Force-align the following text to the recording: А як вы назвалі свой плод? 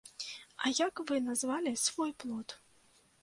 А 0.63 0.69
як 0.77 1.01
вы 1.11 1.19
назвалі 1.27 1.73
свой 1.85 2.11
плод? 2.23 2.47